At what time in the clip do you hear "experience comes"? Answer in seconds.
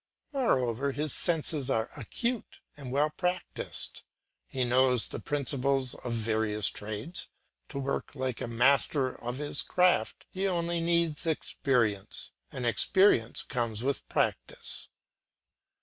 12.65-13.83